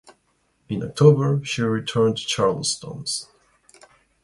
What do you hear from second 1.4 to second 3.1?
she returned to Charleston.